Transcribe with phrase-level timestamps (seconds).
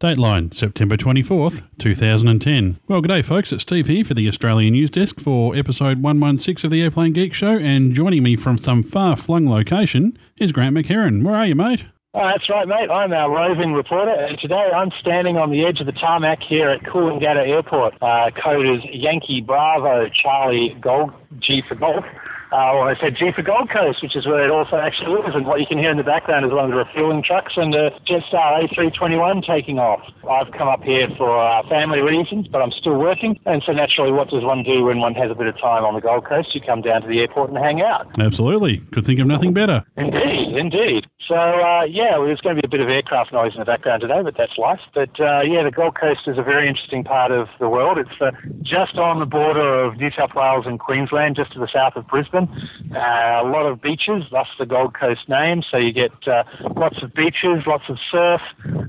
[0.00, 2.78] Dateline, September 24th, 2010.
[2.86, 3.52] Well, good day, folks.
[3.52, 7.34] It's Steve here for the Australian News Desk for episode 116 of the Airplane Geek
[7.34, 11.24] Show, and joining me from some far flung location is Grant McHerron.
[11.24, 11.86] Where are you, mate?
[12.14, 12.88] Oh, that's right, mate.
[12.88, 16.68] I'm our roving reporter, and today I'm standing on the edge of the tarmac here
[16.70, 18.00] at Coolangatta Airport.
[18.00, 21.10] Uh, code is Yankee Bravo Charlie Gold
[21.40, 22.04] G for Golf.
[22.50, 25.34] Uh, well, I said G for Gold Coast, which is where it also actually is.
[25.34, 27.74] And what you can hear in the background is one of the refueling trucks and
[27.74, 30.00] a Jetstar A321 taking off.
[30.28, 33.38] I've come up here for uh, family reasons, but I'm still working.
[33.44, 35.94] And so naturally, what does one do when one has a bit of time on
[35.94, 36.54] the Gold Coast?
[36.54, 38.18] You come down to the airport and hang out.
[38.18, 38.78] Absolutely.
[38.92, 39.84] Could think of nothing better.
[39.96, 41.06] Indeed, indeed.
[41.26, 43.66] So, uh, yeah, well, there's going to be a bit of aircraft noise in the
[43.66, 44.80] background today, but that's life.
[44.94, 47.98] But, uh, yeah, the Gold Coast is a very interesting part of the world.
[47.98, 48.30] It's uh,
[48.62, 52.06] just on the border of New South Wales and Queensland, just to the south of
[52.06, 52.37] Brisbane.
[52.46, 55.62] Uh, a lot of beaches, thus the Gold Coast name.
[55.70, 56.44] So you get uh,
[56.76, 58.40] lots of beaches, lots of surf.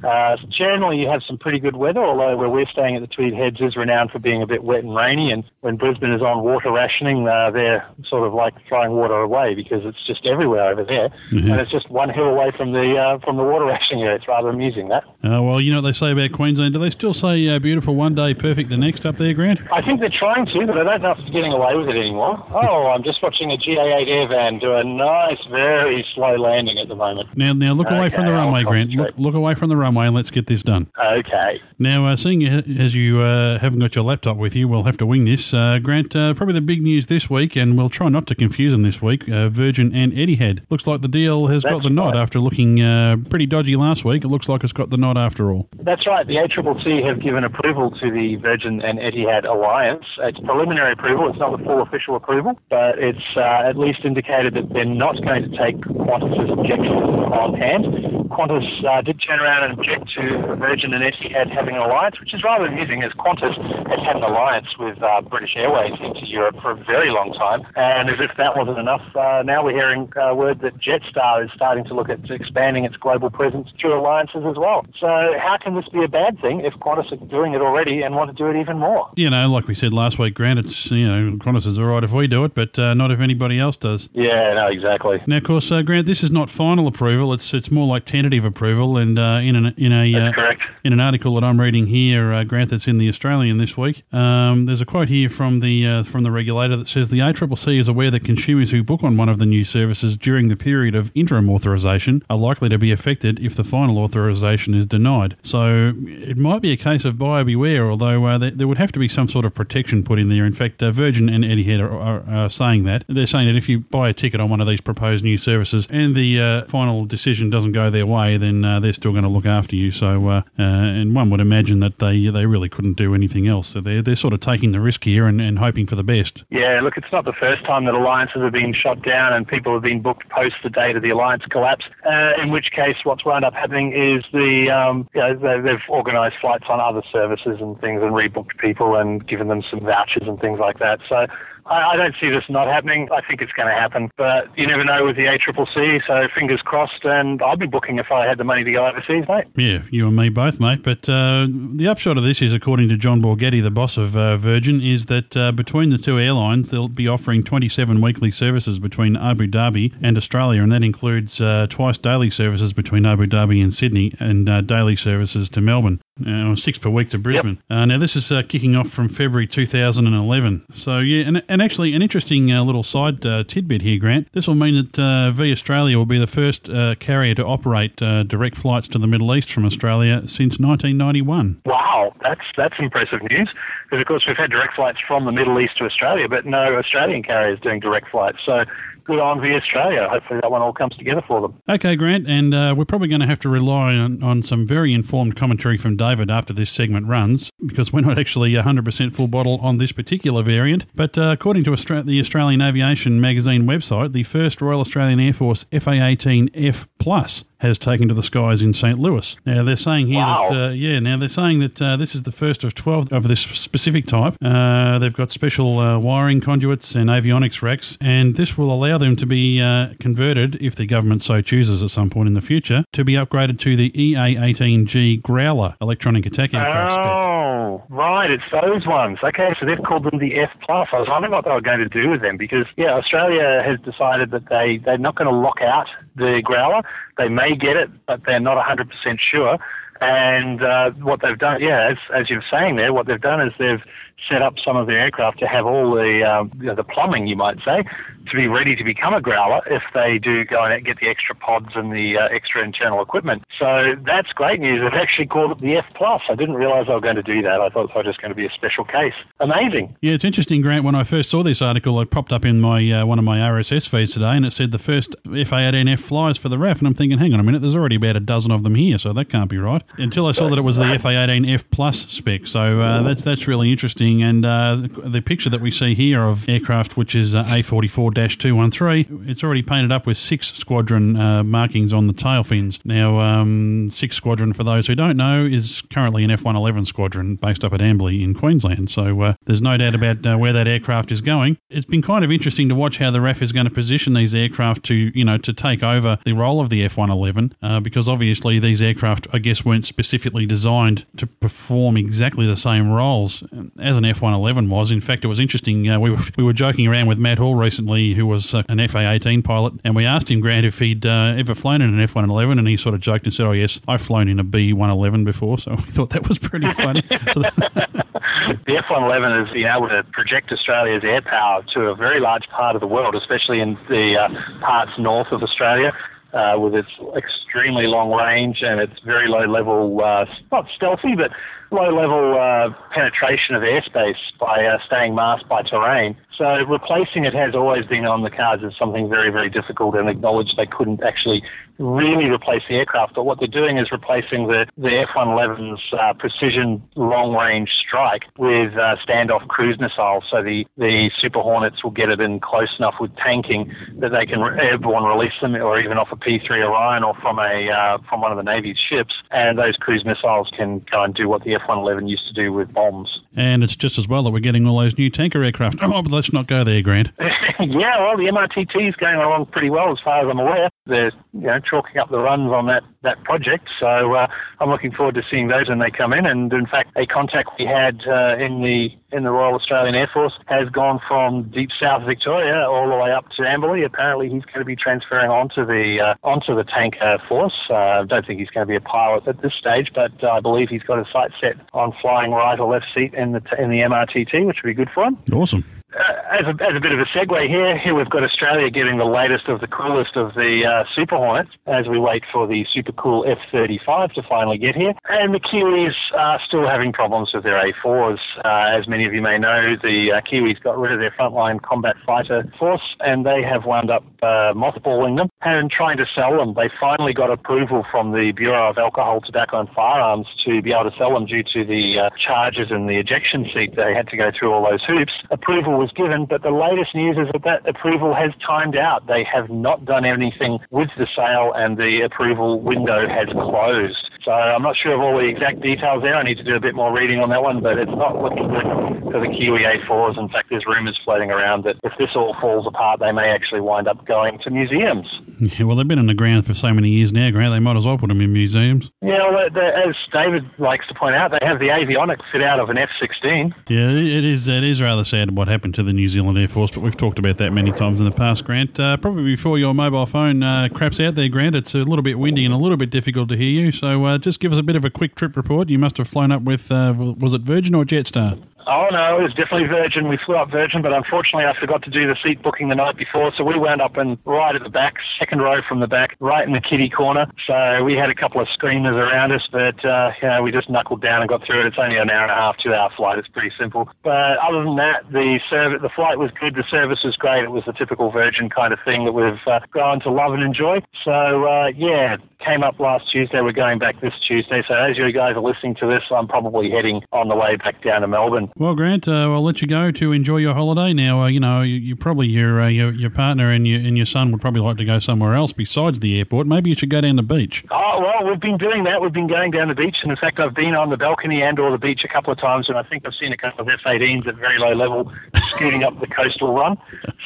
[0.03, 3.33] Uh, generally, you have some pretty good weather, although where we're staying at the Tweed
[3.33, 5.31] Heads is renowned for being a bit wet and rainy.
[5.31, 9.55] And when Brisbane is on water rationing, uh, they're sort of like throwing water away
[9.55, 11.09] because it's just everywhere over there.
[11.31, 11.51] Mhm.
[11.51, 14.15] And it's just one hill away from the uh, from the water rationing area.
[14.15, 15.03] It's rather amusing, that.
[15.23, 16.73] Uh, well, you know what they say about Queensland.
[16.73, 19.61] Do they still say uh, beautiful one day, perfect the next up there, Grant?
[19.71, 21.95] I think they're trying to, but I don't know if it's getting away with it
[21.95, 22.43] anymore.
[22.51, 26.95] Oh, I'm just watching a GA8 Airvan do a nice, very slow landing at the
[26.95, 27.29] moment.
[27.37, 28.91] Now, now look away from the runway, Grant.
[28.91, 30.87] Look, look away from the runway and let's get this done.
[31.01, 31.61] Okay.
[31.77, 35.05] Now, uh, seeing as you uh, haven't got your laptop with you, we'll have to
[35.05, 35.53] wing this.
[35.53, 38.71] Uh, Grant, uh, probably the big news this week, and we'll try not to confuse
[38.71, 39.29] them this week.
[39.29, 40.63] Uh, Virgin and Etihad.
[40.69, 42.21] Looks like the deal has got the nod right.
[42.21, 44.23] after looking uh, pretty dodgy last week.
[44.23, 45.69] It looks like it's got the nod after all.
[45.79, 46.27] That's right.
[46.27, 50.05] The ACCC have given approval to the Virgin and Etihad alliance.
[50.19, 51.29] It's preliminary approval.
[51.29, 55.21] It's not the full official approval, but it's uh, at least indicated that they're not
[55.21, 57.85] going to take Qantas's objections on hand.
[58.29, 62.33] Qantas uh, did turn around and object to Virgin and Etihad having an alliance, which
[62.33, 63.57] is rather amusing as Qantas
[63.89, 67.65] has had an alliance with uh, British Airways into Europe for a very long time.
[67.75, 71.51] And as if that wasn't enough, uh, now we're hearing uh, word that Jetstar is
[71.55, 74.85] starting to look at expanding its global presence through alliances as well.
[74.99, 78.15] So how can this be a bad thing if Qantas are doing it already and
[78.15, 79.09] want to do it even more?
[79.15, 82.03] You know, like we said last week, Grant, it's, you know, Qantas is all right
[82.03, 84.09] if we do it, but uh, not if anybody else does.
[84.13, 85.21] Yeah, no, exactly.
[85.27, 87.33] Now, of course, uh, Grant, this is not final approval.
[87.33, 88.97] It's it's more like tentative approval.
[88.97, 90.53] And uh, in an in a uh,
[90.83, 94.03] in an article that I'm reading here, uh, Grant, that's in the Australian this week,
[94.13, 97.79] um, there's a quote here from the uh, from the regulator that says the ACCC
[97.79, 100.95] is aware that consumers who book on one of the new services during the period
[100.95, 105.35] of interim authorisation are likely to be affected if the final authorisation is denied.
[105.43, 108.91] So it might be a case of buyer beware, although uh, there, there would have
[108.93, 110.45] to be some sort of protection put in there.
[110.45, 113.03] In fact, uh, Virgin and Etihad are, are, are saying that.
[113.09, 115.87] They're saying that if you buy a ticket on one of these proposed new services
[115.89, 119.29] and the uh, final decision doesn't go their way, then uh, they're still going to
[119.29, 119.89] look after you.
[119.91, 123.67] So, uh, uh, and one would imagine that they they really couldn't do anything else.
[123.69, 126.43] So they're, they're sort of taking the risk here and, and hoping for the best.
[126.51, 129.73] Yeah, look, it's not the first time that alliances have been shot down and people
[129.73, 131.85] have been booked post the date of the alliance collapse.
[132.05, 135.81] Uh, in which case, what's wound up happening is the um, you know, they- they've
[135.89, 140.27] organised flights on other services and things and rebooked people and given them some vouchers
[140.27, 140.99] and things like that.
[141.09, 141.25] So.
[141.69, 143.07] I I don't see this not happening.
[143.11, 146.01] I think it's going to happen, but you never know with the ACCC.
[146.05, 149.25] So fingers crossed, and I'd be booking if I had the money to go overseas,
[149.27, 149.45] mate.
[149.55, 150.83] Yeah, you and me both, mate.
[150.83, 154.37] But uh, the upshot of this is, according to John Borghetti, the boss of uh,
[154.37, 159.15] Virgin, is that uh, between the two airlines, they'll be offering 27 weekly services between
[159.15, 163.73] Abu Dhabi and Australia, and that includes uh, twice daily services between Abu Dhabi and
[163.73, 166.01] Sydney, and uh, daily services to Melbourne.
[166.25, 167.61] Uh, six per week to Brisbane.
[167.69, 170.65] Uh, now, this is uh, kicking off from February 2011.
[170.71, 174.31] So, yeah, and, and actually, an interesting uh, little side uh, tidbit here, Grant.
[174.33, 178.01] This will mean that uh, V Australia will be the first uh, carrier to operate
[178.01, 181.61] uh, direct flights to the Middle East from Australia since 1991.
[181.65, 183.49] Wow, that's that's impressive news.
[183.89, 186.75] Because of course we've had direct flights from the Middle East to Australia, but no
[186.77, 188.37] Australian carriers doing direct flights.
[188.45, 188.63] So
[189.05, 190.07] good on V Australia.
[190.07, 191.59] Hopefully that one all comes together for them.
[191.67, 194.93] Okay, Grant, and uh, we're probably going to have to rely on, on some very
[194.93, 199.57] informed commentary from David after this segment runs, because we're not actually 100% full bottle
[199.63, 200.85] on this particular variant.
[200.93, 205.33] But uh, according to Austra- the Australian Aviation Magazine website, the first Royal Australian Air
[205.33, 208.97] Force FA-18F Plus has taken to the skies in St.
[208.99, 209.35] Louis.
[209.45, 210.45] Now they're saying here Wow.
[210.49, 213.27] that uh, yeah, now they're saying that uh, this is the first of 12 of
[213.27, 214.35] this specific type.
[214.43, 219.15] Uh, they've got special uh, wiring conduits and avionics racks, and this will allow them
[219.15, 222.83] to be uh, converted, if the government so chooses at some point in the future,
[222.93, 227.05] to be upgraded to the EA-18G Growler electronic attack aircraft spec.
[227.07, 229.19] Oh, right, it's those ones.
[229.23, 230.89] Okay, so they've called them the F plus.
[230.91, 233.79] I was wondering what they were going to do with them because yeah, Australia has
[233.79, 236.81] decided that they they're not going to lock out the growler.
[237.17, 239.57] They may get it, but they're not 100% sure.
[240.01, 243.53] And uh, what they've done, yeah, as, as you're saying there, what they've done is
[243.59, 243.83] they've
[244.27, 247.27] set up some of their aircraft to have all the um, you know, the plumbing,
[247.27, 247.83] you might say,
[248.29, 251.35] to be ready to become a growler if they do go and get the extra
[251.35, 253.43] pods and the uh, extra internal equipment.
[253.57, 254.81] So that's great news.
[254.81, 256.21] They've actually called it the F plus.
[256.29, 257.61] I didn't realise they were going to do that.
[257.61, 259.13] I thought it was just going to be a special case.
[259.39, 259.95] Amazing.
[260.01, 260.83] Yeah, it's interesting, Grant.
[260.83, 263.39] When I first saw this article, it popped up in my uh, one of my
[263.39, 266.93] RSS feeds today, and it said the first FA18F flies for the RAAF, and I'm
[266.93, 269.29] thinking, hang on a minute, there's already about a dozen of them here, so that
[269.29, 269.83] can't be right.
[269.97, 273.71] Until I saw that it was the FA18F plus spec, so uh, that's that's really
[273.71, 274.23] interesting.
[274.23, 279.43] And uh, the picture that we see here of aircraft, which is uh, A44-213, it's
[279.43, 282.79] already painted up with six squadron uh, markings on the tail fins.
[282.83, 287.63] Now, um, six squadron, for those who don't know, is currently an F111 squadron based
[287.63, 288.89] up at Amberley in Queensland.
[288.89, 291.57] So uh, there's no doubt about uh, where that aircraft is going.
[291.69, 294.33] It's been kind of interesting to watch how the RAAF is going to position these
[294.33, 298.59] aircraft to, you know, to take over the role of the F111 uh, because obviously
[298.59, 303.43] these aircraft, I guess, weren't specifically designed to perform exactly the same roles
[303.79, 304.91] as an F111 was.
[304.91, 305.89] In fact, it was interesting.
[305.89, 308.85] Uh, we, were, we were joking around with Matt Hall recently, who was uh, an
[308.87, 311.99] FA 18 pilot, and we asked him, Grant, if he'd uh, ever flown in an
[311.99, 314.43] F 111, and he sort of joked and said, Oh, yes, I've flown in a
[314.43, 315.57] B 111 before.
[315.57, 317.01] So we thought that was pretty funny.
[317.09, 322.47] the F 111 has been able to project Australia's air power to a very large
[322.49, 324.29] part of the world, especially in the uh,
[324.61, 325.93] parts north of Australia.
[326.31, 331.31] Uh, with its extremely long range and its very low level, uh, not stealthy, but
[331.71, 336.15] low level uh, penetration of airspace by uh, staying masked by terrain.
[336.37, 340.09] So replacing it has always been on the cards as something very, very difficult and
[340.09, 341.43] acknowledged they couldn't actually
[341.79, 343.15] really replace the aircraft.
[343.15, 348.95] But what they're doing is replacing the, the F-111's uh, precision long-range strike with uh,
[349.05, 350.23] standoff cruise missiles.
[350.29, 354.25] So the, the Super Hornets will get it in close enough with tanking that they
[354.25, 358.21] can airborne release them or even off a P-3 Orion or from a uh, from
[358.21, 359.13] one of the Navy's ships.
[359.31, 362.73] And those cruise missiles can go and do what the F-111 used to do with
[362.73, 363.21] bombs.
[363.35, 365.79] And it's just as well that we're getting all those new tanker aircraft.
[365.89, 367.11] Oh, but let's not go there, Grant.
[367.19, 370.69] yeah, well, the MRTT is going along pretty well as far as I'm aware.
[370.85, 373.69] They're you know, chalking up the runs on that, that project.
[373.79, 374.27] So uh,
[374.59, 376.25] I'm looking forward to seeing those when they come in.
[376.25, 380.09] And in fact, a contact we had uh, in the in the Royal Australian Air
[380.13, 383.85] Force has gone from deep south Victoria all the way up to Amberley.
[383.85, 387.67] Apparently, he's going to be transferring onto the uh, onto the tanker force.
[387.69, 390.39] Uh, I don't think he's going to be a pilot at this stage, but I
[390.39, 393.69] believe he's got his sights set on flying right or left seat in the in
[393.69, 395.17] the MRTT, which would be good for him.
[395.33, 395.63] Awesome.
[395.97, 398.99] Uh, as, a, as a bit of a segue here, here we've got Australia getting
[398.99, 402.63] the latest of the coolest of the uh, Super Hornets as we wait for the
[402.71, 404.93] super cool F-35 to finally get here.
[405.09, 408.19] And the Kiwis are still having problems with their A4s.
[408.45, 411.59] Uh, as many of you may know, the uh, Kiwis got rid of their frontline
[411.61, 416.37] combat fighter force and they have wound up uh, mothballing them and trying to sell
[416.37, 416.53] them.
[416.53, 420.91] They finally got approval from the Bureau of Alcohol, Tobacco and Firearms to be able
[420.91, 423.75] to sell them due to the uh, charges and the ejection seat.
[423.75, 425.13] They had to go through all those hoops.
[425.31, 429.07] Approval was given, but the latest news is that that approval has timed out.
[429.07, 434.09] They have not done anything with the sale, and the approval window has closed.
[434.25, 436.15] So I'm not sure of all the exact details there.
[436.15, 438.49] I need to do a bit more reading on that one, but it's not looking
[438.49, 438.67] good
[439.11, 440.19] for the Kiwi A4s.
[440.19, 443.61] In fact, there's rumours floating around that if this all falls apart, they may actually
[443.61, 445.07] wind up going to museums.
[445.39, 447.53] Yeah, well, they've been in the ground for so many years now, Grant.
[447.53, 448.91] They might as well put them in museums.
[449.01, 452.69] Yeah, well, as David likes to point out, they have the avionics fit out of
[452.69, 453.53] an F-16.
[453.69, 454.47] Yeah, it is.
[454.47, 457.19] It is rather sad what happened to the New Zealand Air Force, but we've talked
[457.19, 458.79] about that many times in the past, Grant.
[458.79, 462.19] Uh, probably before your mobile phone uh, craps out there, Grant, it's a little bit
[462.19, 463.71] windy and a little bit difficult to hear you.
[463.71, 465.69] So uh, just give us a bit of a quick trip report.
[465.69, 468.41] You must have flown up with, uh, was it Virgin or Jetstar?
[468.67, 470.07] Oh no, it was definitely Virgin.
[470.07, 472.97] We flew up Virgin, but unfortunately I forgot to do the seat booking the night
[472.97, 476.15] before, so we wound up in right at the back, second row from the back,
[476.19, 477.27] right in the kiddie corner.
[477.47, 480.69] So we had a couple of screamers around us, but uh, you know, we just
[480.69, 481.67] knuckled down and got through it.
[481.67, 483.17] It's only an hour and a half, two hour flight.
[483.17, 483.89] It's pretty simple.
[484.03, 486.55] But other than that, the service, the flight was good.
[486.55, 487.43] The service was great.
[487.43, 490.43] It was the typical Virgin kind of thing that we've uh, grown to love and
[490.43, 490.81] enjoy.
[491.03, 493.41] So uh, yeah, came up last Tuesday.
[493.41, 494.63] We're going back this Tuesday.
[494.67, 497.83] So as you guys are listening to this, I'm probably heading on the way back
[497.83, 498.51] down to Melbourne.
[498.59, 500.91] Well, Grant, uh, I'll let you go to enjoy your holiday.
[500.91, 503.95] Now, uh, you know, you, you probably your, uh, your your partner and your and
[503.95, 506.45] your son would probably like to go somewhere else besides the airport.
[506.45, 507.63] Maybe you should go down the beach.
[507.71, 509.01] Oh well, we've been doing that.
[509.01, 511.57] We've been going down the beach, and in fact, I've been on the balcony and
[511.57, 513.69] or the beach a couple of times, and I think I've seen a couple of
[513.69, 516.77] F-18s at very low level scooting up the coastal run.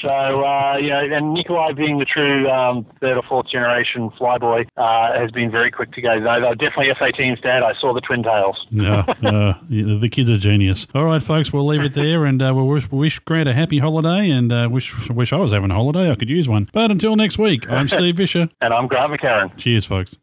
[0.04, 4.68] So uh, you know, and Nikolai being the true um, third or fourth generation flyboy
[4.78, 6.22] uh, has been very quick to go.
[6.22, 7.64] Though definitely F-18s, Dad.
[7.64, 8.68] I saw the twin tails.
[8.70, 10.86] No, no, the kids are genius.
[10.94, 13.80] All right, folks, we'll leave it there, and uh, we'll wish, wish Grant a happy
[13.80, 16.10] holiday, and uh, wish wish I was having a holiday.
[16.12, 16.70] I could use one.
[16.74, 19.56] But until next week, I'm Steve Visscher, and I'm Grant McHerron.
[19.58, 20.18] Cheers, folks.